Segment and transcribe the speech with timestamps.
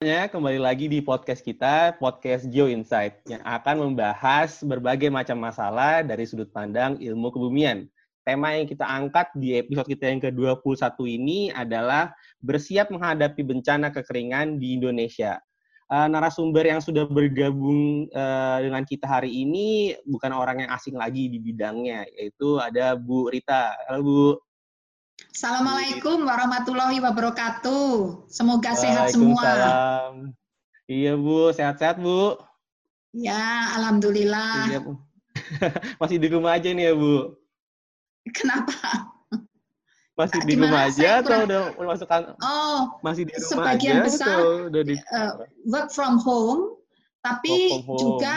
[0.00, 6.00] semuanya, kembali lagi di podcast kita, podcast Geo Insight, yang akan membahas berbagai macam masalah
[6.00, 7.84] dari sudut pandang ilmu kebumian.
[8.24, 14.56] Tema yang kita angkat di episode kita yang ke-21 ini adalah bersiap menghadapi bencana kekeringan
[14.56, 15.36] di Indonesia.
[15.92, 21.28] Uh, narasumber yang sudah bergabung uh, dengan kita hari ini bukan orang yang asing lagi
[21.28, 23.76] di bidangnya, yaitu ada Bu Rita.
[23.84, 24.49] Halo Bu.
[25.28, 28.24] Assalamualaikum warahmatullahi wabarakatuh.
[28.32, 29.44] Semoga sehat semua.
[30.88, 32.40] Iya Bu, sehat-sehat Bu.
[33.12, 34.72] Ya, alhamdulillah.
[34.72, 34.96] Iya, Bu.
[36.00, 37.36] Masih di rumah aja nih ya Bu.
[38.32, 39.12] Kenapa?
[40.16, 42.36] Masih di rumah aja atau udah masuk kan?
[42.44, 44.36] Oh, masih di rumah sebagian aja besar
[44.68, 45.32] udah di uh,
[45.64, 46.76] work from home,
[47.24, 47.96] tapi from home.
[47.96, 48.36] juga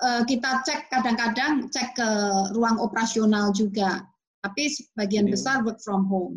[0.00, 2.08] uh, kita cek kadang-kadang cek ke
[2.56, 4.08] ruang operasional juga
[4.42, 6.36] tapi sebagian Jadi, besar work from home.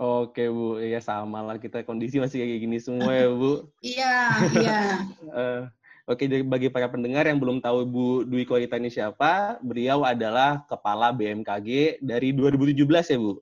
[0.00, 3.68] Oke Bu, ya sama lah kita kondisi masih kayak gini semua ya Bu.
[3.84, 4.16] iya,
[4.56, 4.80] iya.
[5.28, 5.62] uh,
[6.10, 10.66] Oke, jadi bagi para pendengar yang belum tahu Bu Dwi Korita ini siapa, beliau adalah
[10.66, 12.82] Kepala BMKG dari 2017
[13.14, 13.38] ya Bu?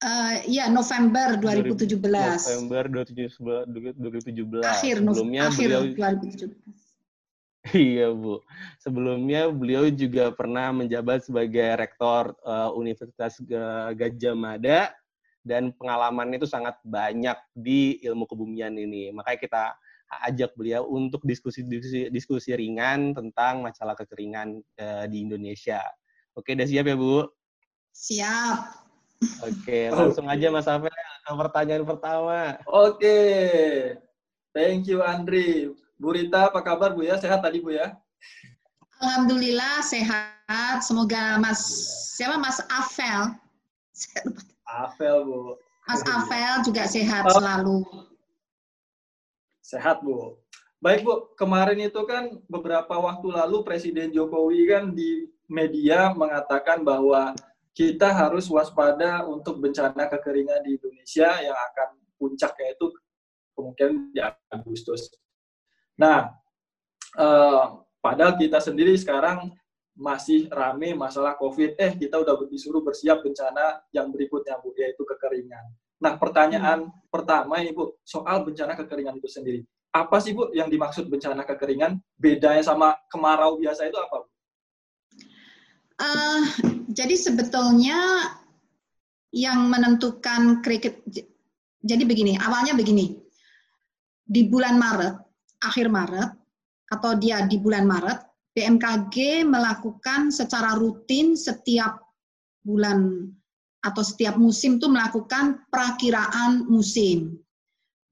[0.00, 2.00] Uh, iya, November 2017.
[2.00, 4.64] November 2017.
[4.64, 5.82] Akhir, Sebelumnya akhir beliau,
[6.16, 6.85] 2017
[7.74, 8.44] Iya Bu.
[8.78, 13.42] Sebelumnya beliau juga pernah menjabat sebagai rektor uh, Universitas
[13.96, 14.94] Gajah Mada
[15.46, 19.10] dan pengalamannya itu sangat banyak di ilmu kebumian ini.
[19.10, 19.64] Makanya kita
[20.30, 25.82] ajak beliau untuk diskusi-diskusi diskusi ringan tentang masalah kekeringan uh, di Indonesia.
[26.36, 27.26] Oke, udah siap ya Bu?
[27.90, 28.58] Siap.
[29.42, 32.60] Oke, langsung aja Mas Afel ke pertanyaan pertama.
[32.68, 33.18] Oke.
[34.54, 35.74] Thank you Andri.
[35.96, 37.16] Bu Rita, apa kabar Bu ya?
[37.16, 37.96] Sehat tadi Bu ya?
[39.00, 40.84] Alhamdulillah sehat.
[40.84, 41.60] Semoga Mas
[42.16, 43.32] siapa Mas Afel.
[44.68, 45.56] Afel Bu.
[45.88, 47.34] Mas Afel juga sehat oh.
[47.40, 47.76] selalu.
[49.64, 50.36] Sehat Bu.
[50.84, 57.32] Baik Bu, kemarin itu kan beberapa waktu lalu Presiden Jokowi kan di media mengatakan bahwa
[57.76, 62.86] kita harus waspada untuk bencana kekeringan di Indonesia yang akan puncaknya itu
[63.56, 64.20] kemungkinan di
[64.52, 65.12] Agustus.
[65.96, 66.28] Nah,
[67.16, 67.64] eh,
[68.00, 69.50] padahal kita sendiri sekarang
[69.96, 71.80] masih rame masalah COVID.
[71.80, 75.72] Eh, kita udah disuruh bersiap bencana yang berikutnya, Bu, yaitu kekeringan.
[75.96, 77.08] Nah, pertanyaan hmm.
[77.08, 79.60] pertama ini, Bu, soal bencana kekeringan itu sendiri.
[79.96, 81.96] Apa sih, Bu, yang dimaksud bencana kekeringan?
[82.20, 84.28] Bedanya sama kemarau biasa itu apa, Bu?
[85.96, 86.44] Uh,
[86.92, 88.28] jadi sebetulnya
[89.32, 91.00] yang menentukan kriket,
[91.80, 93.16] jadi begini, awalnya begini.
[94.26, 95.25] Di bulan Maret,
[95.62, 96.30] akhir Maret
[96.92, 98.20] atau dia di bulan Maret,
[98.56, 102.00] BMKG melakukan secara rutin setiap
[102.64, 103.28] bulan
[103.84, 107.38] atau setiap musim itu melakukan perakiraan musim.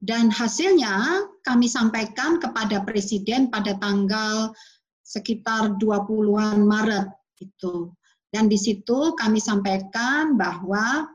[0.05, 4.53] Dan hasilnya kami sampaikan kepada Presiden pada tanggal
[5.01, 7.09] sekitar 20-an Maret
[7.41, 7.89] itu.
[8.29, 11.09] Dan di situ kami sampaikan bahwa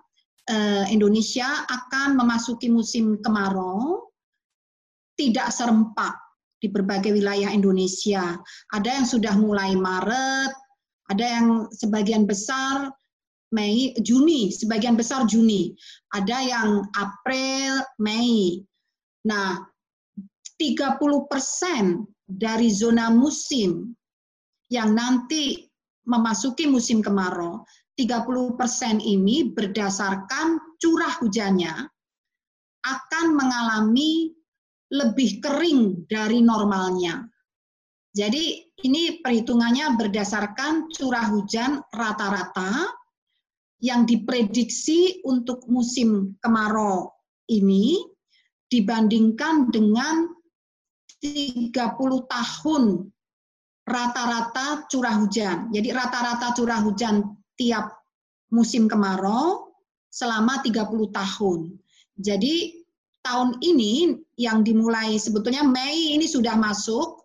[0.49, 4.08] eh, Indonesia akan memasuki musim kemarau
[5.19, 6.15] tidak serempak
[6.63, 8.39] di berbagai wilayah Indonesia.
[8.71, 10.55] Ada yang sudah mulai Maret,
[11.11, 12.87] ada yang sebagian besar
[13.49, 15.73] Mei, Juni, sebagian besar Juni.
[16.13, 18.61] Ada yang April, Mei.
[19.27, 19.59] Nah,
[20.55, 23.89] 30% dari zona musim
[24.69, 25.65] yang nanti
[26.05, 27.65] memasuki musim kemarau,
[27.97, 31.73] 30% ini berdasarkan curah hujannya
[32.85, 34.31] akan mengalami
[34.89, 37.21] lebih kering dari normalnya.
[38.09, 42.89] Jadi ini perhitungannya berdasarkan curah hujan rata-rata
[43.79, 47.13] yang diprediksi untuk musim kemarau
[47.47, 48.01] ini
[48.67, 50.27] dibandingkan dengan
[51.21, 51.73] 30
[52.27, 52.83] tahun
[53.85, 55.73] rata-rata curah hujan.
[55.73, 57.23] Jadi rata-rata curah hujan
[57.57, 57.93] tiap
[58.53, 59.73] musim kemarau
[60.09, 61.59] selama 30 tahun.
[62.19, 62.78] Jadi
[63.29, 67.21] tahun ini yang dimulai sebetulnya Mei ini sudah masuk,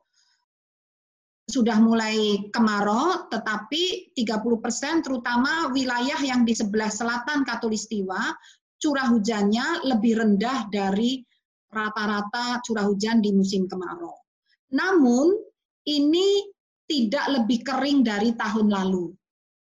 [1.48, 8.36] sudah mulai kemarau, tetapi 30% terutama wilayah yang di sebelah selatan Katulistiwa,
[8.76, 11.24] curah hujannya lebih rendah dari
[11.72, 14.12] rata-rata curah hujan di musim kemarau.
[14.76, 15.32] Namun,
[15.88, 16.44] ini
[16.84, 19.08] tidak lebih kering dari tahun lalu.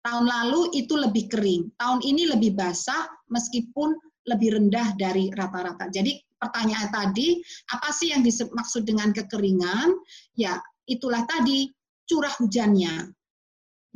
[0.00, 3.98] Tahun lalu itu lebih kering, tahun ini lebih basah meskipun
[4.30, 5.90] lebih rendah dari rata-rata.
[5.90, 7.42] Jadi pertanyaan tadi,
[7.74, 9.90] apa sih yang dimaksud dengan kekeringan?
[10.38, 11.66] Ya, itulah tadi
[12.06, 13.10] curah hujannya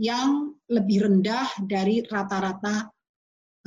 [0.02, 2.90] yang lebih rendah dari rata-rata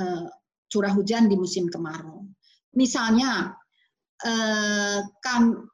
[0.03, 0.27] uh,
[0.67, 2.27] curah hujan di musim kemarau.
[2.75, 3.55] Misalnya,
[4.21, 4.99] eh,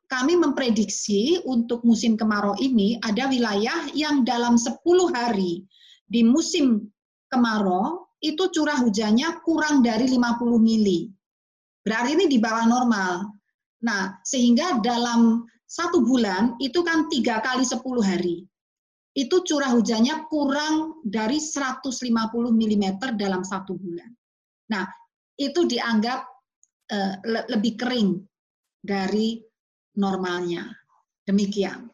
[0.07, 4.80] kami memprediksi untuk musim kemarau ini ada wilayah yang dalam 10
[5.12, 5.66] hari
[6.07, 6.88] di musim
[7.34, 11.12] kemarau itu curah hujannya kurang dari 50 mili.
[11.84, 13.28] Berarti ini di bawah normal.
[13.84, 18.48] Nah, sehingga dalam satu bulan itu kan tiga kali 10 hari.
[19.14, 21.92] Itu curah hujannya kurang dari 150
[22.50, 22.86] mm
[23.20, 24.10] dalam satu bulan.
[24.72, 24.88] Nah,
[25.38, 26.24] itu dianggap
[27.28, 28.24] le lebih kering
[28.80, 29.44] dari
[30.00, 30.66] normalnya.
[31.28, 31.93] Demikian.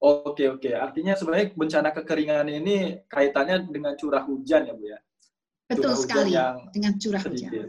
[0.00, 4.98] Oke oke, artinya sebenarnya bencana kekeringan ini kaitannya dengan curah hujan ya bu ya?
[5.68, 7.68] Betul curah sekali yang dengan curah sedikit.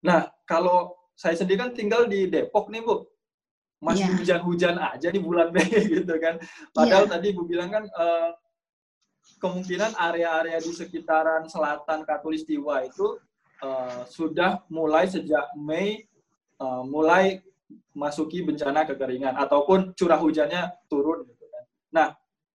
[0.00, 3.04] Nah kalau saya sendiri kan tinggal di Depok nih bu,
[3.84, 4.16] masih yeah.
[4.16, 5.68] hujan-hujan aja di bulan Mei
[6.00, 6.40] gitu kan.
[6.72, 7.12] Padahal yeah.
[7.12, 8.32] tadi bu bilang kan uh,
[9.36, 13.20] kemungkinan area-area di sekitaran selatan Katulistiwa itu
[13.60, 16.08] uh, sudah mulai sejak Mei
[16.56, 17.44] uh, mulai
[17.96, 21.64] masuki bencana kekeringan ataupun curah hujannya turun gitu kan.
[21.92, 22.08] Nah,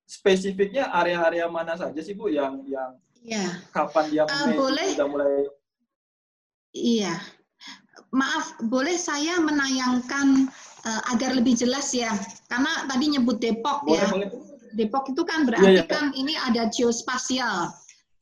[0.06, 3.60] spesifiknya area-area mana saja sih Bu yang yang ya.
[3.72, 5.32] kapan dia uh, boleh, sudah mulai
[6.72, 7.20] Iya.
[8.12, 10.48] Maaf, boleh saya menayangkan
[10.88, 12.12] uh, agar lebih jelas ya.
[12.48, 14.08] Karena tadi nyebut Depok boleh, ya.
[14.12, 14.30] Boleh.
[14.76, 15.86] Depok itu kan iya, berarti ya, ya.
[15.88, 17.72] kan ini ada geospasial.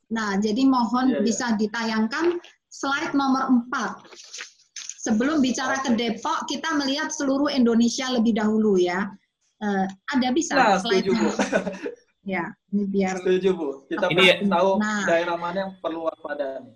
[0.10, 1.26] Nah, jadi mohon ya, ya.
[1.26, 4.49] bisa ditayangkan slide nomor 4.
[5.00, 9.08] Sebelum bicara ke Depok, kita melihat seluruh Indonesia lebih dahulu ya.
[9.64, 11.32] Uh, ada bisa nah, slide-nya?
[12.36, 12.44] ya,
[12.76, 13.16] ini biar.
[13.24, 13.70] Setuju Bu.
[13.88, 16.68] Kita ini tahu nah, daerah mana yang perlu waspada.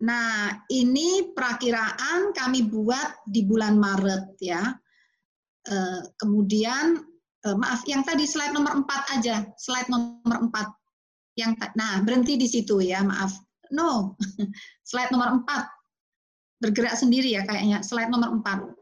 [0.00, 4.64] Nah, ini perakiraan kami buat di bulan Maret ya.
[5.68, 6.96] Uh, kemudian,
[7.44, 11.36] uh, maaf, yang tadi slide nomor 4 aja, slide nomor 4.
[11.36, 13.36] Yang nah, berhenti di situ ya, maaf.
[13.68, 14.16] No,
[14.88, 15.79] slide nomor 4
[16.60, 17.80] bergerak sendiri ya kayaknya.
[17.80, 18.76] Slide nomor 4.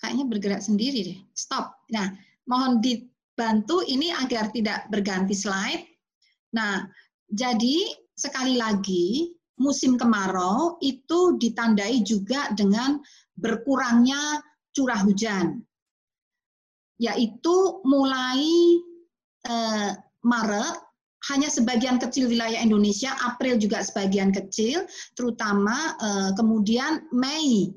[0.00, 1.18] Kayaknya bergerak sendiri deh.
[1.34, 1.74] Stop.
[1.90, 2.14] Nah,
[2.46, 5.84] mohon dibantu ini agar tidak berganti slide.
[6.54, 6.86] Nah,
[7.26, 13.02] jadi sekali lagi musim kemarau itu ditandai juga dengan
[13.34, 14.38] berkurangnya
[14.70, 15.58] curah hujan.
[17.02, 18.46] Yaitu mulai
[19.50, 19.90] eh,
[20.22, 20.83] Maret
[21.32, 24.84] hanya sebagian kecil wilayah Indonesia, April juga sebagian kecil,
[25.16, 27.72] terutama uh, kemudian Mei.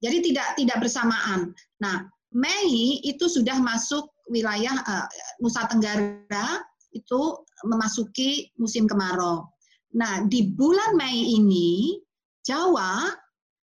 [0.00, 1.52] Jadi tidak tidak bersamaan.
[1.80, 5.06] Nah, Mei itu sudah masuk wilayah uh,
[5.40, 6.60] Nusa Tenggara
[6.92, 7.20] itu
[7.64, 9.44] memasuki musim kemarau.
[9.96, 12.00] Nah, di bulan Mei ini
[12.44, 13.12] Jawa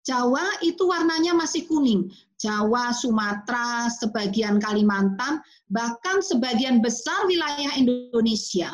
[0.00, 2.08] Jawa itu warnanya masih kuning.
[2.40, 8.72] Jawa, Sumatera, sebagian Kalimantan, bahkan sebagian besar wilayah Indonesia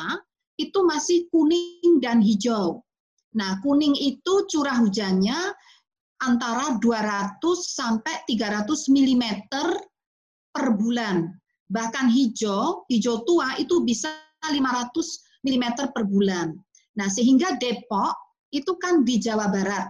[0.57, 2.81] itu masih kuning dan hijau.
[3.37, 5.37] Nah, kuning itu curah hujannya
[6.25, 9.25] antara 200 sampai 300 mm
[10.49, 11.29] per bulan.
[11.69, 14.09] Bahkan hijau, hijau tua itu bisa
[14.41, 16.57] 500 mm per bulan.
[16.97, 18.17] Nah, sehingga Depok
[18.49, 19.85] itu kan di Jawa Barat.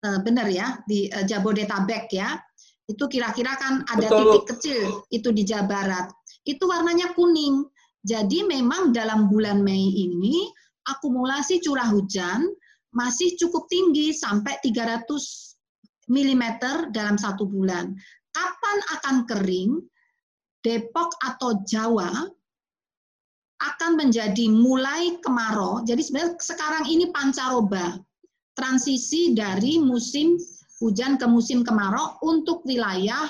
[0.00, 2.38] Eh, benar ya, di eh, Jabodetabek ya.
[2.86, 4.18] Itu kira-kira kan ada Betul.
[4.18, 4.80] titik kecil
[5.10, 6.06] itu di Jawa Barat.
[6.46, 7.66] Itu warnanya kuning.
[8.00, 10.48] Jadi memang dalam bulan Mei ini
[10.88, 12.48] akumulasi curah hujan
[12.96, 15.04] masih cukup tinggi sampai 300
[16.10, 16.44] mm
[16.90, 17.94] dalam satu bulan.
[18.32, 19.72] Kapan akan kering?
[20.60, 22.12] Depok atau Jawa
[23.60, 25.80] akan menjadi mulai kemarau.
[25.84, 27.96] Jadi sebenarnya sekarang ini pancaroba,
[28.52, 30.36] transisi dari musim
[30.80, 33.28] hujan ke musim kemarau untuk wilayah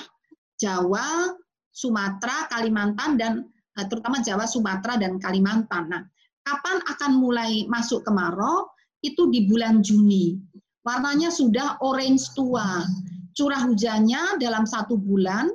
[0.59, 1.35] Jawa,
[1.71, 3.33] Sumatera, Kalimantan, dan
[3.75, 5.87] terutama Jawa, Sumatera, dan Kalimantan.
[5.87, 6.03] Nah,
[6.43, 8.67] kapan akan mulai masuk kemarau?
[9.01, 10.37] Itu di bulan Juni.
[10.85, 12.85] Warnanya sudah orange tua.
[13.31, 15.47] Curah hujannya dalam satu bulan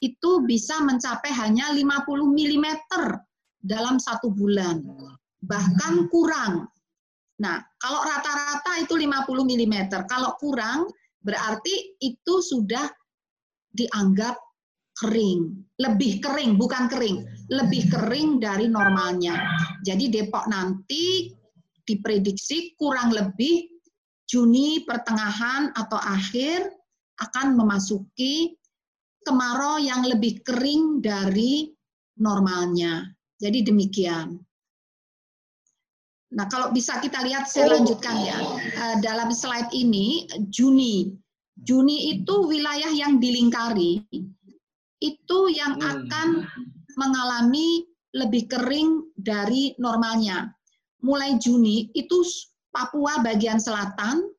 [0.00, 2.66] itu bisa mencapai hanya 50 mm
[3.60, 4.80] dalam satu bulan.
[5.44, 6.68] Bahkan kurang.
[7.40, 9.76] Nah, kalau rata-rata itu 50 mm.
[10.08, 10.88] Kalau kurang,
[11.24, 12.84] berarti itu sudah
[13.72, 14.36] dianggap
[15.00, 19.32] kering, lebih kering, bukan kering, lebih kering dari normalnya.
[19.80, 21.32] Jadi Depok nanti
[21.88, 23.66] diprediksi kurang lebih
[24.30, 26.62] Juni pertengahan atau akhir
[27.18, 28.54] akan memasuki
[29.26, 31.66] kemarau yang lebih kering dari
[32.22, 33.10] normalnya.
[33.40, 34.38] Jadi demikian.
[36.30, 38.38] Nah, kalau bisa kita lihat saya lanjutkan ya.
[38.54, 41.10] Eh, dalam slide ini Juni.
[41.58, 43.98] Juni itu wilayah yang dilingkari
[45.00, 45.84] itu yang hmm.
[45.84, 46.28] akan
[46.96, 50.52] mengalami lebih kering dari normalnya.
[51.00, 52.20] Mulai Juni itu
[52.70, 54.30] Papua bagian selatan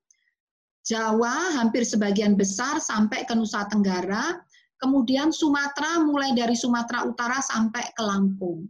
[0.81, 4.33] Jawa hampir sebagian besar sampai ke Nusa Tenggara,
[4.81, 8.65] kemudian Sumatera mulai dari Sumatera Utara sampai ke Lampung.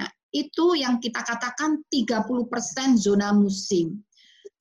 [0.00, 4.00] Nah, itu yang kita katakan 30% zona musim.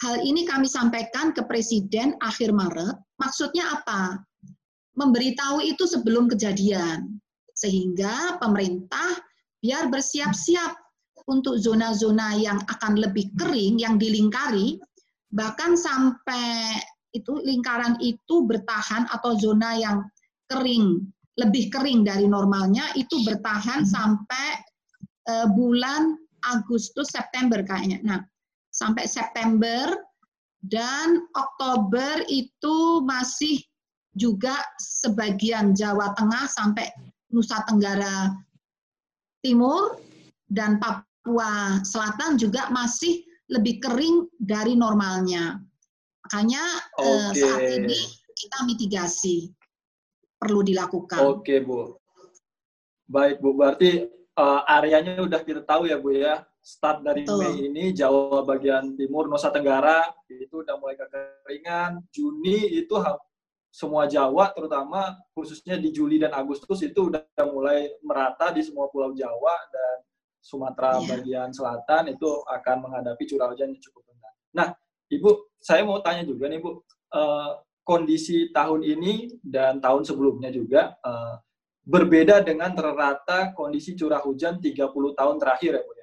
[0.04, 3.00] Hal ini kami sampaikan ke Presiden akhir Maret.
[3.16, 4.20] Maksudnya apa?
[4.98, 7.20] Memberitahu itu sebelum kejadian.
[7.56, 9.20] Sehingga pemerintah
[9.62, 10.74] biar bersiap-siap
[11.30, 14.82] untuk zona-zona yang akan lebih kering, yang dilingkari,
[15.32, 16.76] bahkan sampai
[17.12, 20.04] itu lingkaran itu bertahan atau zona yang
[20.50, 21.06] kering,
[21.40, 24.48] lebih kering dari normalnya itu bertahan sampai
[25.32, 26.18] uh, bulan
[26.50, 28.02] Agustus September kayaknya.
[28.02, 28.20] Nah,
[28.74, 29.94] sampai September
[30.66, 33.62] dan Oktober itu masih
[34.16, 36.88] juga sebagian Jawa Tengah sampai
[37.32, 38.32] Nusa Tenggara
[39.40, 39.98] Timur
[40.52, 45.60] dan Papua Selatan juga masih lebih kering dari normalnya.
[46.28, 46.64] Makanya
[46.96, 47.08] okay.
[47.08, 48.00] eh, saat ini
[48.32, 49.52] kita mitigasi
[50.40, 51.20] perlu dilakukan.
[51.22, 52.00] Oke, okay, Bu.
[53.12, 53.54] Baik, Bu.
[53.54, 54.08] Berarti
[54.40, 56.48] uh, areanya udah kita tahu ya, Bu ya.
[56.62, 57.42] Start dari Betul.
[57.42, 62.06] Mei ini Jawa bagian timur, Nusa Tenggara itu udah mulai kekeringan.
[62.14, 62.94] Juni itu
[63.72, 69.16] semua Jawa terutama khususnya di Juli dan Agustus itu udah mulai merata di semua pulau
[69.16, 69.96] Jawa dan
[70.42, 71.08] Sumatera yeah.
[71.08, 74.34] bagian selatan itu akan menghadapi curah hujan yang cukup rendah.
[74.58, 74.68] Nah,
[75.08, 76.82] Ibu, saya mau tanya juga nih, Bu,
[77.14, 81.38] uh, kondisi tahun ini dan tahun sebelumnya juga uh,
[81.86, 86.01] berbeda dengan terrata kondisi curah hujan 30 tahun terakhir ya, Bu ya.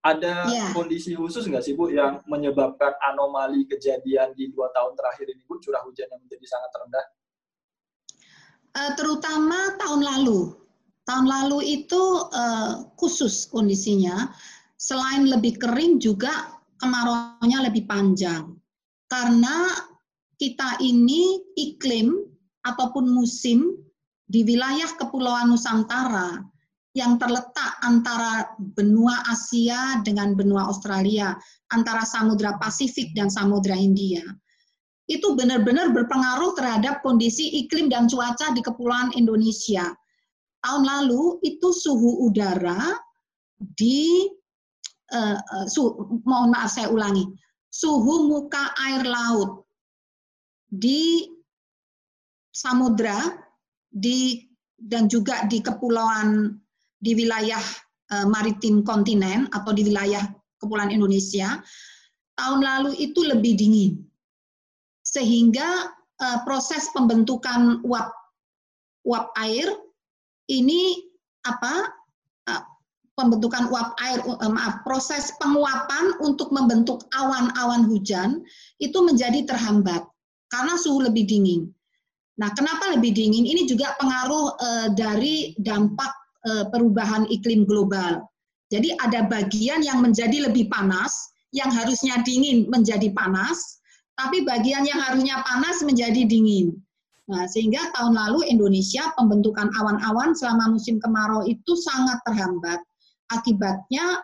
[0.00, 0.72] Ada yeah.
[0.72, 5.60] kondisi khusus nggak sih, Bu, yang menyebabkan anomali kejadian di dua tahun terakhir ini, Bu,
[5.60, 7.06] curah hujan yang menjadi sangat rendah?
[8.70, 10.60] Uh, terutama tahun lalu,
[11.10, 14.30] Tahun lalu itu uh, khusus kondisinya,
[14.78, 18.54] selain lebih kering juga kemarau-nya lebih panjang.
[19.10, 19.74] Karena
[20.38, 22.14] kita ini iklim
[22.62, 23.74] ataupun musim
[24.30, 26.38] di wilayah Kepulauan Nusantara
[26.94, 31.38] yang terletak antara benua Asia dengan benua Australia,
[31.70, 34.22] antara Samudra Pasifik dan Samudra Hindia.
[35.06, 39.90] Itu benar-benar berpengaruh terhadap kondisi iklim dan cuaca di Kepulauan Indonesia
[40.60, 42.96] tahun lalu itu suhu udara
[43.56, 44.28] di
[45.12, 47.24] uh, uh, su, mohon maaf saya ulangi
[47.72, 49.64] suhu muka air laut
[50.68, 51.28] di
[52.52, 53.18] samudra
[53.90, 54.44] di
[54.80, 56.56] dan juga di kepulauan
[57.00, 57.60] di wilayah
[58.12, 60.22] uh, maritim kontinen atau di wilayah
[60.60, 61.64] kepulauan Indonesia
[62.36, 64.04] tahun lalu itu lebih dingin
[65.00, 65.90] sehingga
[66.20, 68.12] uh, proses pembentukan uap
[69.08, 69.66] uap air
[70.52, 71.08] ini
[71.48, 71.88] apa
[72.52, 72.62] uh,
[73.16, 74.20] pembentukan uap air
[74.52, 78.44] maaf proses penguapan untuk membentuk awan-awan hujan
[78.76, 80.04] itu menjadi terhambat
[80.50, 81.70] karena suhu lebih dingin.
[82.40, 83.46] Nah, kenapa lebih dingin?
[83.46, 88.24] Ini juga pengaruh uh, dari dampak uh, perubahan iklim global.
[88.70, 91.10] Jadi ada bagian yang menjadi lebih panas,
[91.50, 93.82] yang harusnya dingin menjadi panas,
[94.14, 96.76] tapi bagian yang harusnya panas menjadi dingin.
[97.30, 102.82] Nah, sehingga tahun lalu Indonesia pembentukan awan-awan selama musim kemarau itu sangat terhambat.
[103.30, 104.18] Akibatnya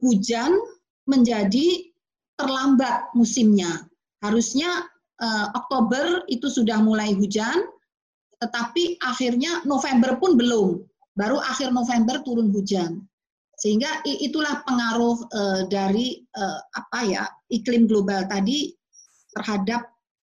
[0.00, 0.56] hujan
[1.04, 1.84] menjadi
[2.40, 3.84] terlambat musimnya.
[4.24, 4.88] Harusnya
[5.20, 7.60] eh, Oktober itu sudah mulai hujan,
[8.40, 10.80] tetapi akhirnya November pun belum.
[11.14, 13.02] Baru akhir November turun hujan.
[13.60, 18.72] Sehingga itulah pengaruh eh, dari eh, apa ya iklim global tadi
[19.36, 19.84] terhadap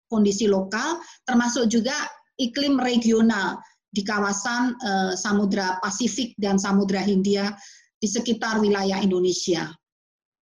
[0.08, 1.94] kondisi lokal, termasuk juga
[2.38, 3.58] iklim regional
[3.94, 7.54] di kawasan uh, Samudra Pasifik dan Samudra Hindia
[7.94, 9.70] di sekitar wilayah Indonesia.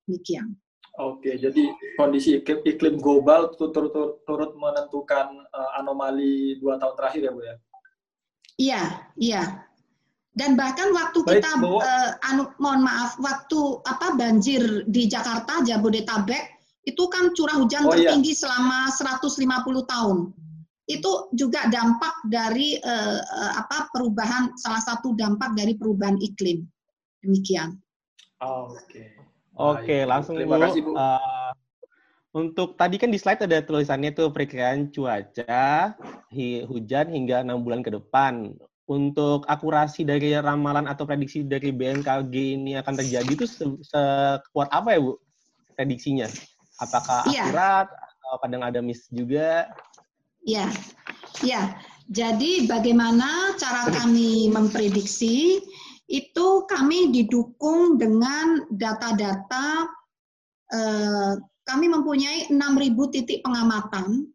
[0.09, 0.57] Demikian.
[1.01, 7.21] Oke, jadi kondisi iklim, iklim global turut, turut, turut menentukan uh, anomali dua tahun terakhir
[7.29, 7.57] ya, Bu ya?
[8.57, 8.83] Iya,
[9.17, 9.43] iya.
[10.33, 16.57] Dan bahkan waktu Baik, kita, uh, anu, mohon maaf, waktu apa banjir di Jakarta, Jabodetabek,
[16.89, 18.17] itu kan curah hujan oh, iya.
[18.17, 18.41] tertinggi iya.
[18.41, 20.19] selama 150 tahun.
[20.89, 26.65] Itu juga dampak dari uh, uh, apa perubahan salah satu dampak dari perubahan iklim.
[27.21, 27.77] Demikian.
[28.41, 28.89] Oh, Oke.
[28.89, 29.09] Okay.
[29.53, 30.65] Oke, okay, langsung Terima Bu.
[30.65, 30.97] Kasih, Bu.
[30.97, 31.53] Uh,
[32.33, 35.93] untuk tadi kan di slide ada tulisannya tuh perkiraan cuaca
[36.33, 38.57] hi, hujan hingga enam bulan ke depan.
[38.91, 45.01] Untuk akurasi dari ramalan atau prediksi dari BMKG ini akan terjadi itu sekuat apa ya
[45.01, 45.15] Bu
[45.79, 46.27] prediksinya?
[46.83, 47.47] Apakah ya.
[47.47, 49.71] akurat atau kadang ada miss juga?
[50.43, 50.67] Ya,
[51.47, 51.79] ya.
[52.11, 55.63] Jadi bagaimana cara kami memprediksi
[56.11, 59.87] itu kami didukung dengan data-data
[60.75, 64.27] eh, kami mempunyai 6.000 titik pengamatan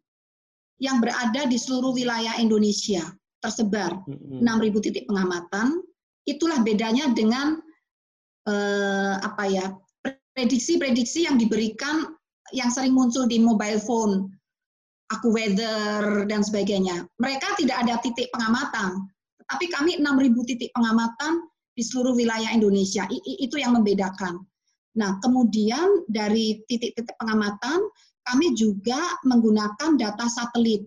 [0.80, 3.04] yang berada di seluruh wilayah Indonesia
[3.38, 4.42] tersebar Mm-mm.
[4.42, 5.82] 6.000 titik pengamatan.
[6.28, 7.58] Itulah bedanya dengan
[8.48, 9.66] eh, apa ya
[10.36, 12.14] prediksi-prediksi yang diberikan
[12.54, 14.32] yang sering muncul di mobile phone,
[15.12, 17.04] aku weather dan sebagainya.
[17.20, 19.04] Mereka tidak ada titik pengamatan,
[19.48, 21.44] tapi kami 6.000 titik pengamatan
[21.76, 23.04] di seluruh wilayah Indonesia.
[23.08, 24.40] I- itu yang membedakan.
[24.96, 27.84] Nah, kemudian dari titik-titik pengamatan,
[28.26, 30.84] kami juga menggunakan data satelit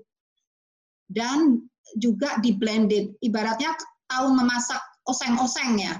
[1.10, 1.64] dan
[1.98, 3.18] juga di blended.
[3.24, 3.76] Ibaratnya
[4.12, 5.96] tahu memasak oseng-oseng ya.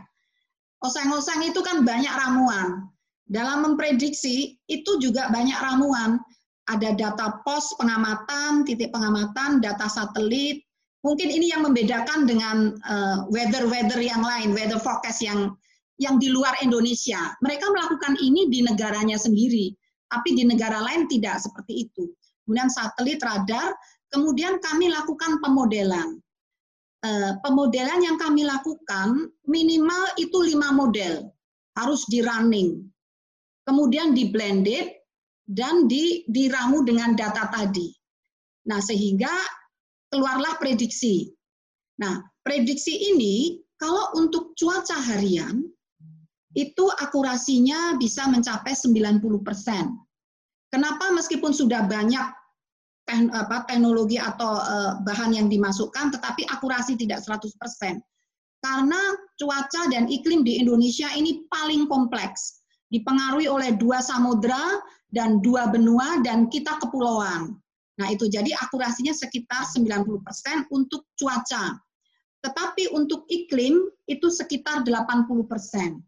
[0.82, 2.90] Oseng-oseng itu kan banyak ramuan.
[3.28, 6.20] Dalam memprediksi itu juga banyak ramuan.
[6.68, 10.62] Ada data pos pengamatan, titik pengamatan, data satelit.
[11.02, 15.58] Mungkin ini yang membedakan dengan eh, weather-weather yang lain, weather forecast yang
[16.02, 17.38] yang di luar Indonesia.
[17.46, 19.70] Mereka melakukan ini di negaranya sendiri,
[20.10, 22.10] tapi di negara lain tidak seperti itu.
[22.44, 23.70] Kemudian satelit, radar,
[24.12, 26.20] kemudian kami lakukan pemodelan.
[27.02, 31.34] Eh, pemodelan yang kami lakukan minimal itu lima model
[31.74, 32.78] harus di running,
[33.66, 35.02] kemudian di blended
[35.50, 37.90] dan di diramu dengan data tadi.
[38.70, 39.34] Nah sehingga
[40.14, 41.26] keluarlah prediksi.
[41.98, 45.66] Nah prediksi ini kalau untuk cuaca harian
[46.54, 49.26] itu akurasinya bisa mencapai 90%.
[50.70, 52.41] Kenapa meskipun sudah banyak
[53.68, 57.52] teknologi atau eh, bahan yang dimasukkan, tetapi akurasi tidak 100%.
[58.62, 59.02] Karena
[59.42, 62.62] cuaca dan iklim di Indonesia ini paling kompleks,
[62.94, 64.78] dipengaruhi oleh dua samudra
[65.10, 67.58] dan dua benua dan kita kepulauan.
[67.98, 71.78] Nah itu jadi akurasinya sekitar 90% untuk cuaca.
[72.42, 76.02] Tetapi untuk iklim itu sekitar 80%.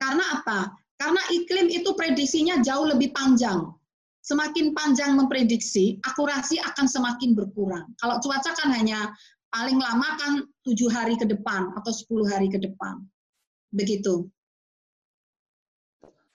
[0.00, 0.72] Karena apa?
[0.96, 3.68] Karena iklim itu prediksinya jauh lebih panjang.
[4.26, 7.86] Semakin panjang memprediksi, akurasi akan semakin berkurang.
[8.02, 9.14] Kalau cuaca kan hanya
[9.54, 10.32] paling lama kan
[10.66, 13.06] tujuh hari ke depan atau 10 hari ke depan.
[13.70, 14.26] Begitu.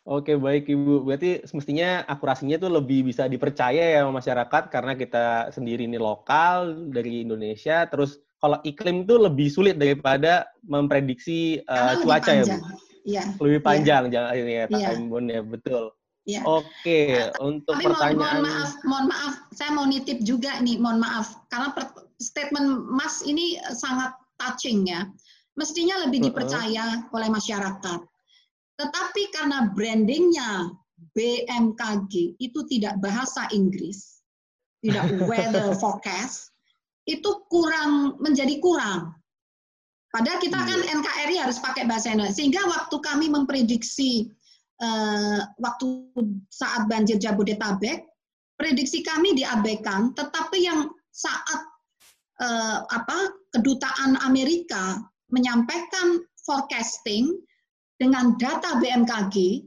[0.01, 5.85] Oke baik Ibu, berarti semestinya akurasinya tuh lebih bisa dipercaya ya masyarakat karena kita sendiri
[5.85, 7.85] ini lokal dari Indonesia.
[7.85, 12.57] Terus kalau iklim tuh lebih sulit daripada memprediksi uh, Karena cuaca ya Bu.
[13.01, 13.23] Iya.
[13.37, 14.87] Lebih panjang jangan ini ya Iya.
[14.95, 15.45] timeline
[16.25, 16.41] ya betul.
[16.41, 16.41] Iya.
[16.45, 17.01] Oke,
[17.41, 21.27] untuk Tapi mohon, mohon pertanyaan maaf, mohon maaf, saya mau nitip juga nih, mohon maaf,
[21.49, 25.09] karena per- statement Mas ini sangat touching ya.
[25.57, 26.27] Mestinya lebih Uh-uh.
[26.31, 27.99] dipercaya oleh masyarakat.
[28.77, 30.73] Tetapi karena brandingnya
[31.17, 34.21] BMKG itu tidak bahasa Inggris,
[34.85, 36.53] tidak weather forecast,
[37.09, 39.17] itu kurang menjadi kurang.
[40.11, 42.35] Padahal kita kan NKRI harus pakai bahasa Indonesia.
[42.35, 44.27] Sehingga waktu kami memprediksi
[44.81, 45.87] eh, waktu
[46.49, 48.03] saat banjir Jabodetabek,
[48.57, 51.61] prediksi kami diabaikan, tetapi yang saat
[52.41, 53.17] eh, apa
[53.53, 54.99] kedutaan Amerika
[55.31, 57.31] menyampaikan forecasting
[58.01, 59.63] dengan data BMKG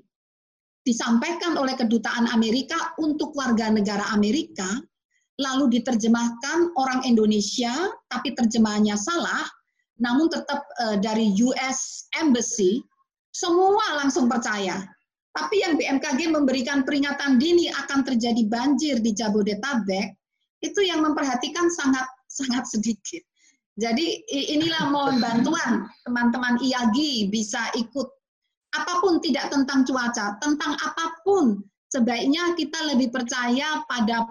[0.84, 4.68] disampaikan oleh kedutaan Amerika untuk warga negara Amerika,
[5.40, 7.72] lalu diterjemahkan orang Indonesia,
[8.12, 9.48] tapi terjemahannya salah,
[9.98, 12.84] namun tetap eh, dari US Embassy,
[13.34, 14.82] semua langsung percaya.
[15.34, 20.14] Tapi yang BMKG memberikan peringatan dini akan terjadi banjir di Jabodetabek,
[20.62, 23.22] itu yang memperhatikan sangat sangat sedikit.
[23.74, 28.06] Jadi inilah mohon bantuan teman-teman IAGI bisa ikut
[28.74, 34.26] apa pun tidak tentang cuaca, tentang apa pun sebaiknya kita lebih percaya pada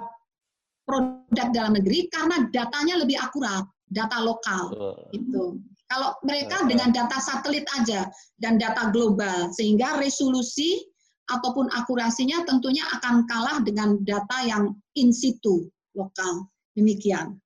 [0.84, 4.72] produk dalam negeri karena datanya lebih akurat, data lokal
[5.16, 5.60] itu.
[5.88, 8.10] Kalau mereka dengan data satelit aja
[8.42, 10.82] dan data global, sehingga resolusi
[11.32, 16.48] ataupun akurasinya tentunya akan kalah dengan data yang in situ lokal.
[16.74, 17.38] Demikian.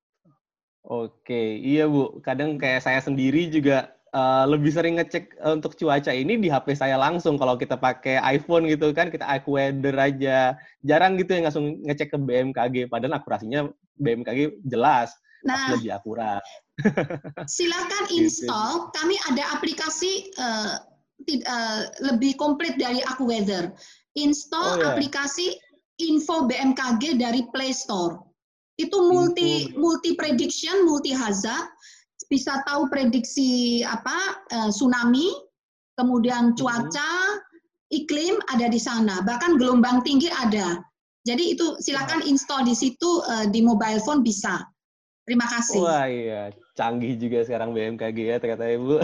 [0.88, 2.24] Oke, iya Bu.
[2.24, 6.80] Kadang kayak saya sendiri juga eh, lebih sering ngecek eh, untuk cuaca ini di HP
[6.80, 7.36] saya langsung.
[7.36, 10.56] Kalau kita pakai iPhone gitu kan, kita iWeather aja.
[10.88, 12.88] Jarang gitu yang langsung ngecek ke BMKG.
[12.88, 13.68] Padahal akurasinya
[14.00, 15.12] BMKG jelas,
[15.44, 16.42] Nah, lebih akurat.
[17.52, 18.24] silakan Gitu.
[18.24, 18.88] install.
[18.96, 20.74] Kami ada aplikasi eh,
[21.26, 23.74] eh, lebih komplit dari AccuWeather.
[24.18, 24.86] Install Oh, ya.
[24.94, 25.58] aplikasi
[25.98, 28.22] Info BMKG dari Play Store.
[28.78, 29.82] Itu multi Info.
[29.82, 31.74] multi prediction, multi hazard,
[32.30, 35.34] bisa tahu prediksi apa eh, tsunami,
[35.98, 36.56] kemudian Mhm.
[36.62, 37.12] cuaca,
[37.90, 39.26] iklim ada di sana.
[39.26, 40.82] Bahkan gelombang tinggi ada.
[41.26, 44.62] Jadi itu silakan install di situ eh, di mobile phone bisa.
[45.28, 45.82] Terima kasih.
[45.82, 49.02] Wah iya, canggih juga sekarang BMKG ya ternyata Ibu.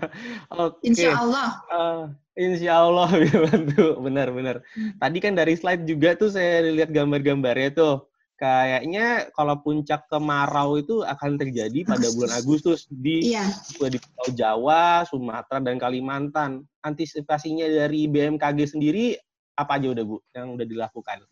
[0.60, 0.84] Oke.
[0.84, 1.48] Insya Allah.
[1.72, 2.02] Eh,
[2.44, 3.08] insya Allah
[3.48, 4.60] bantu, benar-benar.
[5.00, 7.96] Tadi kan dari slide juga tuh saya lihat gambar-gambarnya tuh.
[8.34, 13.46] kayaknya kalau puncak kemarau itu akan terjadi pada bulan Agustus di Iya.
[13.86, 16.66] di Pulau Jawa, Sumatera dan Kalimantan.
[16.82, 19.14] Antisipasinya dari BMKG sendiri
[19.54, 21.22] apa aja udah Bu yang udah dilakukan?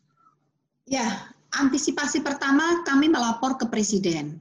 [0.87, 4.39] Ya, antisipasi pertama kami melapor ke Presiden.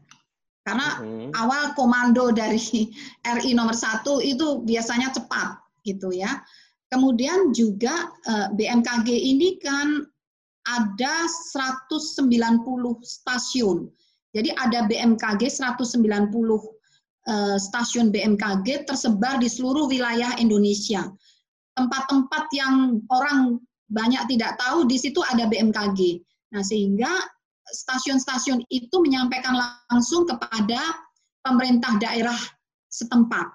[0.62, 1.34] Karena Mhm.
[1.34, 2.62] awal komando dari
[3.38, 6.42] RI nomor satu itu biasanya cepat gitu ya.
[6.92, 10.06] Kemudian juga eh, BMKG ini kan
[10.70, 13.90] ada 190 stasiun.
[14.32, 16.62] Jadi ada BMKG 190
[17.26, 21.10] eh, stasiun BMKG tersebar di seluruh wilayah Indonesia.
[21.74, 23.58] Tempat-tempat yang orang
[23.92, 26.22] banyak tidak tahu di situ ada BMKG.
[26.54, 27.12] Nah, sehingga
[27.72, 29.56] stasiun-stasiun itu menyampaikan
[29.90, 30.80] langsung kepada
[31.42, 32.38] pemerintah daerah
[32.92, 33.48] setempat.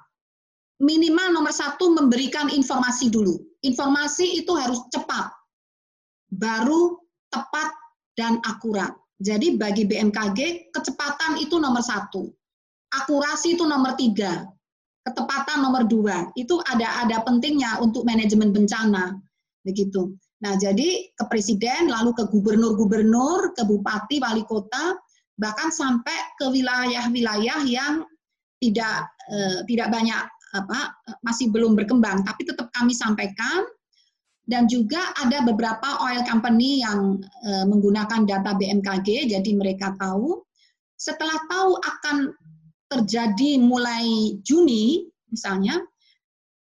[0.76, 3.40] Minimal nomor satu memberikan informasi dulu.
[3.64, 5.33] Informasi itu harus cepat,
[6.29, 7.00] baru
[7.33, 7.72] tepat
[8.16, 8.92] dan akurat.
[9.16, 12.29] Jadi bagi BMKG kecepatan itu nomor satu,
[12.92, 14.44] akurasi itu nomor tiga,
[15.09, 16.29] ketepatan nomor dua.
[16.37, 19.16] Itu ada ada pentingnya untuk manajemen bencana,
[19.64, 20.12] begitu.
[20.44, 24.92] Nah, jadi ke presiden, lalu ke gubernur-gubernur, ke bupati, wali kota,
[25.40, 28.05] bahkan sampai ke wilayah-wilayah yang
[28.61, 30.22] tidak eh, tidak banyak
[30.57, 30.92] apa
[31.25, 33.64] masih belum berkembang, tapi tetap kami sampaikan.
[34.46, 40.44] Dan juga ada beberapa oil company yang eh, menggunakan data BMKG, jadi mereka tahu.
[40.96, 42.16] Setelah tahu akan
[42.87, 45.81] terjadi mulai Juni, misalnya,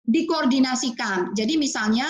[0.05, 1.37] dikoordinasikan.
[1.37, 2.07] Jadi misalnya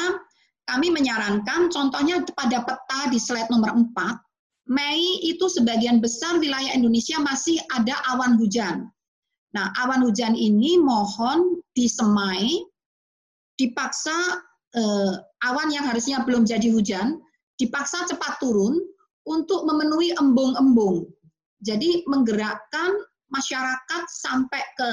[0.65, 3.93] kami menyarankan contohnya pada peta di slide nomor 4,
[4.65, 8.89] Mei itu sebagian besar wilayah Indonesia masih ada awan hujan.
[9.53, 12.65] Nah, awan hujan ini mohon disemai,
[13.61, 14.41] dipaksa
[14.73, 15.13] eh,
[15.45, 17.21] awan yang harusnya belum jadi hujan,
[17.61, 18.75] dipaksa cepat turun
[19.29, 21.05] untuk memenuhi embung-embung.
[21.61, 22.91] Jadi menggerakkan
[23.29, 24.89] masyarakat sampai ke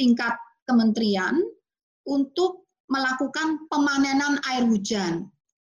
[0.00, 0.34] tingkat
[0.66, 1.36] kementerian
[2.08, 5.26] untuk melakukan pemanenan air hujan.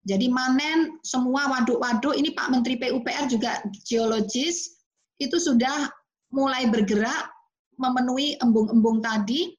[0.08, 4.80] Jadi manen semua waduk-waduk, ini Pak Menteri PUPR juga geologis,
[5.20, 5.92] itu sudah
[6.32, 7.28] mulai bergerak
[7.76, 9.52] memenuhi embung-embung tadi,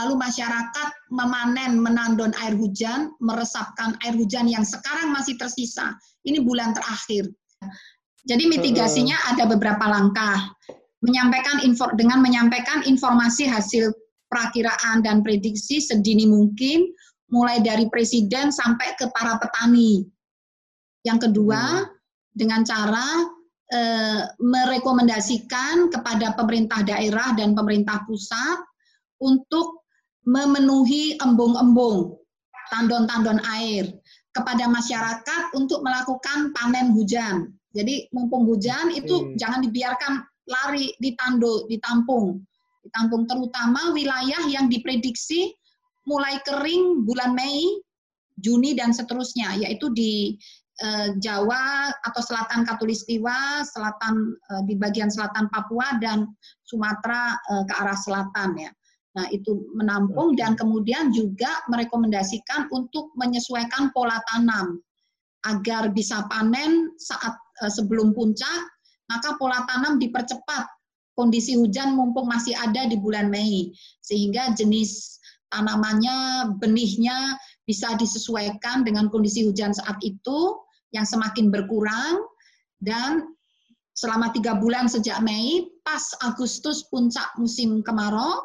[0.00, 5.92] lalu masyarakat memanen, menandon air hujan, meresapkan air hujan yang sekarang masih tersisa.
[6.24, 7.28] Ini bulan terakhir.
[8.24, 10.52] Jadi mitigasinya ada beberapa langkah.
[11.00, 13.88] Menyampaikan info dengan menyampaikan informasi hasil
[14.30, 16.86] perakiraan dan prediksi sedini mungkin,
[17.34, 20.06] mulai dari presiden sampai ke para petani.
[21.02, 21.90] Yang kedua,
[22.30, 23.26] dengan cara
[23.70, 28.58] eh, merekomendasikan kepada pemerintah daerah dan pemerintah pusat
[29.22, 29.86] untuk
[30.26, 32.18] memenuhi embung-embung,
[32.74, 33.94] tandon-tandon air
[34.30, 37.50] kepada masyarakat untuk melakukan panen hujan.
[37.70, 39.34] Jadi mumpung hujan itu Hmm.
[39.38, 40.12] jangan dibiarkan
[40.50, 42.42] lari ditando, ditampung.
[42.90, 45.54] Ditampung terutama wilayah yang diprediksi
[46.10, 47.62] mulai kering bulan Mei,
[48.42, 50.34] Juni dan seterusnya, yaitu di
[50.82, 56.26] eh, Jawa atau Selatan Katulistiwa, selatan eh, di bagian selatan Papua dan
[56.66, 58.70] Sumatera eh, ke arah selatan ya.
[59.14, 64.82] Nah, itu menampung dan kemudian juga merekomendasikan untuk menyesuaikan pola tanam
[65.46, 67.34] agar bisa panen saat
[67.70, 68.60] sebelum puncak,
[69.10, 70.79] maka pola tanam dipercepat
[71.20, 75.20] kondisi hujan mumpung masih ada di bulan Mei sehingga jenis
[75.52, 77.36] tanamannya, benihnya
[77.68, 80.56] bisa disesuaikan dengan kondisi hujan saat itu
[80.96, 82.24] yang semakin berkurang.
[82.80, 83.36] Dan
[83.92, 88.40] selama tiga bulan sejak Mei pas Agustus puncak musim kemarau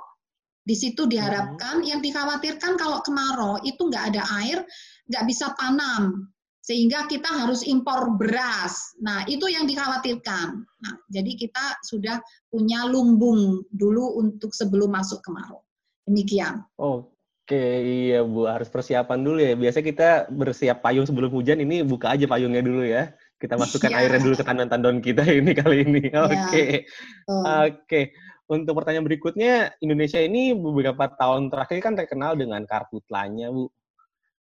[0.65, 4.65] di situ diharapkan yang dikhawatirkan kalau kemarau itu nggak ada air
[5.07, 6.27] nggak bisa tanam
[6.65, 8.97] sehingga kita harus impor beras.
[8.97, 10.65] Nah, itu yang dikhawatirkan.
[10.65, 12.17] Nah, jadi kita sudah
[12.49, 15.61] punya lumbung dulu untuk sebelum masuk kemarau.
[16.09, 16.65] Demikian.
[16.73, 19.53] Oke, iya Bu, harus persiapan dulu ya.
[19.53, 23.13] Biasa kita bersiap payung sebelum hujan, ini buka aja payungnya dulu ya.
[23.37, 24.01] Kita masukkan Iya.
[24.01, 26.03] airnya dulu ke tandon-tandon kita ini kali ini.
[26.17, 26.89] Oke.
[27.29, 27.45] Tuh.
[27.69, 28.01] Oke.
[28.49, 29.53] Untuk pertanyaan berikutnya,
[29.85, 33.69] Indonesia ini beberapa tahun terakhir kan terkenal dengan karhutlanya, Bu.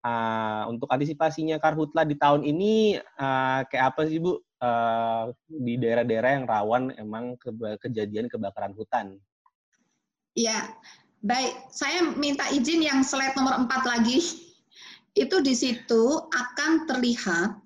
[0.02, 4.34] Ah, untuk antisipasinya karhutla di tahun ini ah, kayak apa sih, Bu?
[4.58, 9.22] Ah, di daerah-daerah yang rawan emang keba- kejadian kebakaran hutan.
[10.34, 10.74] Ya,
[11.22, 11.54] baik.
[11.70, 14.18] Saya minta izin yang slide nomor 4 lagi.
[15.14, 16.02] Itu di situ
[16.34, 17.62] akan terlihat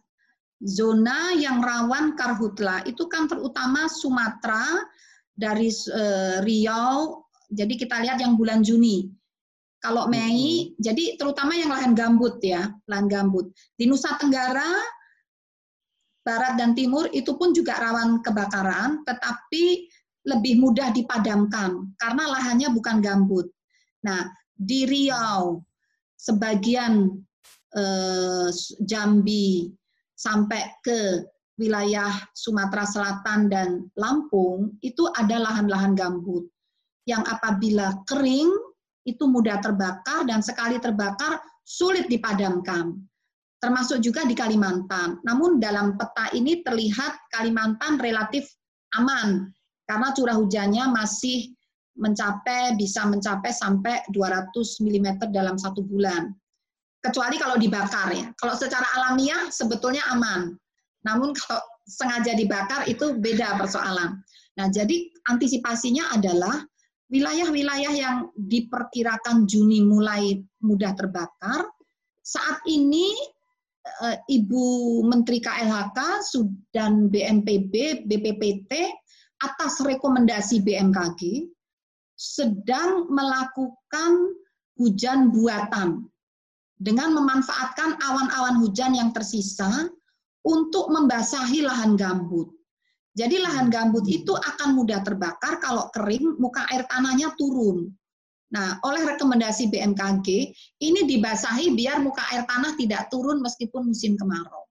[0.60, 2.84] zona yang rawan karhutla.
[2.84, 4.84] Itu kan terutama Sumatera
[5.32, 7.24] dari eh, Riau.
[7.48, 9.08] Jadi kita lihat yang bulan Juni.
[9.86, 13.54] Kalau Mei, jadi terutama yang lahan gambut ya, lahan gambut.
[13.78, 14.66] Di Nusa Tenggara
[16.26, 19.86] barat dan timur itu pun juga rawan kebakaran, tetapi
[20.26, 23.46] lebih mudah dipadamkan karena lahannya bukan gambut.
[24.02, 24.26] Nah,
[24.58, 25.62] di Riau,
[26.18, 27.22] sebagian
[27.78, 28.50] eh,
[28.82, 29.70] Jambi
[30.18, 31.30] sampai ke
[31.62, 36.42] wilayah Sumatera Selatan dan Lampung itu ada lahan-lahan gambut
[37.06, 38.50] yang apabila kering
[39.06, 42.98] itu mudah terbakar dan sekali terbakar sulit dipadamkan.
[43.62, 45.22] Termasuk juga di Kalimantan.
[45.24, 48.44] Namun dalam peta ini terlihat Kalimantan relatif
[48.98, 49.48] aman
[49.86, 51.56] karena curah hujannya masih
[51.96, 54.52] mencapai bisa mencapai sampai 200
[54.84, 56.28] mm dalam satu bulan.
[57.00, 58.28] Kecuali kalau dibakar ya.
[58.36, 60.52] Kalau secara alamiah sebetulnya aman.
[61.06, 64.18] Namun kalau sengaja dibakar itu beda persoalan.
[64.58, 66.66] Nah, jadi antisipasinya adalah
[67.10, 71.70] wilayah-wilayah yang diperkirakan Juni mulai mudah terbakar,
[72.26, 73.14] saat ini
[74.02, 75.98] eh, Ibu Menteri KLHK
[76.74, 78.72] dan BNPB, BPPT
[79.44, 81.46] atas rekomendasi BMKG
[82.16, 84.32] sedang melakukan
[84.80, 86.08] hujan buatan
[86.76, 89.88] dengan memanfaatkan awan-awan hujan yang tersisa
[90.44, 92.55] untuk membasahi lahan gambut.
[93.16, 97.88] Jadi lahan gambut itu akan mudah terbakar kalau kering, muka air tanahnya turun.
[98.52, 100.28] Nah, oleh rekomendasi BMKG,
[100.84, 104.68] ini dibasahi biar muka air tanah tidak turun meskipun musim kemarau.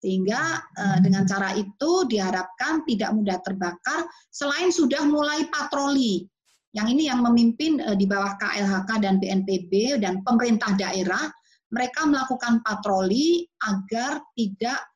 [0.00, 6.24] Sehingga eh, dengan cara itu diharapkan tidak mudah terbakar, selain sudah mulai patroli.
[6.72, 11.28] Yang ini yang memimpin eh, di bawah KLHK dan BNPB dan pemerintah daerah,
[11.68, 14.88] mereka melakukan patroli agar tidak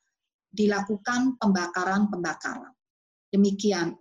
[0.49, 2.78] dilakukan pembakaran-pembakaran.
[3.29, 3.97] Demikian.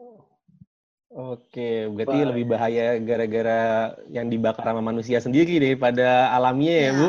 [1.09, 2.29] Oke, berarti Baik.
[2.33, 3.61] lebih bahaya gara-gara
[4.13, 7.09] yang dibakar sama manusia sendiri daripada alamnya ya, ya Bu?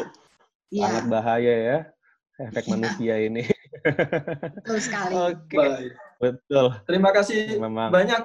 [0.69, 0.83] Ya.
[0.87, 1.77] Sangat bahaya ya
[2.39, 2.71] efek ya.
[2.71, 3.43] manusia ini.
[4.63, 5.13] Betul sekali.
[5.13, 5.91] Oke, Baik.
[6.19, 6.65] betul.
[6.87, 7.91] Terima kasih Memang.
[7.91, 8.23] banyak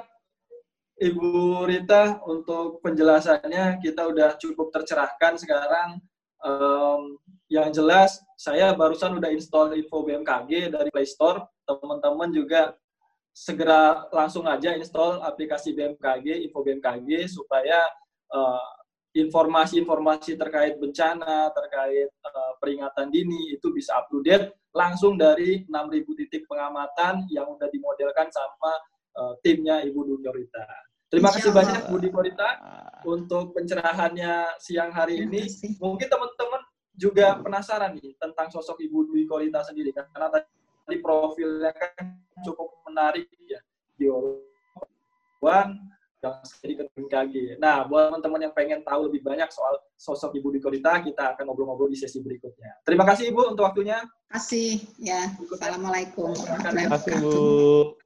[0.95, 3.83] Ibu Rita untuk penjelasannya.
[3.83, 5.99] Kita udah cukup tercerahkan sekarang.
[6.45, 11.43] Um, yang jelas, saya barusan udah install info BMKG dari Play Store.
[11.67, 12.77] Teman-teman juga
[13.35, 17.83] segera langsung aja install aplikasi BMKG, info BMKG supaya
[19.15, 25.63] informasi informasi-informasi terkait bencana, terkait uh, peringatan dini itu bisa up to date langsung dari
[25.71, 28.75] 6.000 titik pengamatan yang udah dimodelkan sama
[29.15, 30.67] uh, timnya Ibu Dukorita.
[31.07, 32.59] Terima kasih banyak Bu Dukorita
[33.07, 35.47] untuk pencerahannya siang hari ini.
[35.79, 36.63] Mungkin teman-teman
[36.99, 40.51] juga penasaran nih tentang sosok Ibu Dwi Korita sendiri karena tadi
[41.01, 43.61] profilnya kan cukup menarik ya
[43.97, 45.81] geologan
[46.25, 47.35] yang jadi BMKG.
[47.61, 51.93] Nah, buat teman-teman yang pengen tahu lebih banyak soal sosok Ibu Dikorita, kita akan ngobrol-ngobrol
[51.93, 52.81] di sesi berikutnya.
[52.81, 54.01] Terima kasih Ibu untuk waktunya.
[54.01, 54.71] Terima kasih.
[54.97, 55.21] Ya.
[55.37, 56.33] Assalamualaikum.
[56.33, 58.04] Terima kasih Bu.